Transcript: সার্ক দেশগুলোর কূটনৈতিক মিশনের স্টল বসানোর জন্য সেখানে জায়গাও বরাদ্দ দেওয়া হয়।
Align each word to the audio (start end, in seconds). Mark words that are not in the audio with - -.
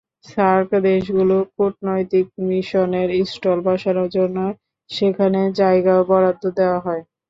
সার্ক 0.25 0.69
দেশগুলোর 0.85 1.43
কূটনৈতিক 1.55 2.25
মিশনের 2.47 3.09
স্টল 3.25 3.59
বসানোর 3.67 4.09
জন্য 4.17 4.37
সেখানে 4.89 5.39
জায়গাও 5.59 6.01
বরাদ্দ 6.09 6.43
দেওয়া 6.57 6.79
হয়। 6.85 7.03